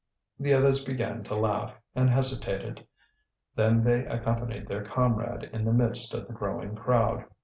The 0.39 0.55
others 0.55 0.83
began 0.83 1.23
to 1.25 1.35
laugh, 1.35 1.79
and 1.93 2.09
hesitated. 2.09 2.87
Then 3.55 3.83
they 3.83 4.03
accompanied 4.07 4.67
their 4.67 4.83
comrade 4.83 5.43
in 5.53 5.63
the 5.63 5.73
midst 5.73 6.15
of 6.15 6.25
the 6.27 6.33
growing 6.33 6.75
crowd. 6.75 7.25